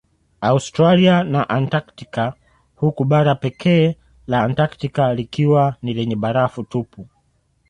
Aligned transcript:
Austiralia 0.41 1.23
na 1.23 1.47
Antaktika 1.49 2.33
huku 2.75 3.05
bara 3.05 3.35
pekee 3.35 3.95
la 4.27 4.43
Antaktika 4.43 5.13
likiwa 5.13 5.75
ni 5.81 5.93
lenye 5.93 6.15
barafu 6.15 6.63
tupu 6.63 7.07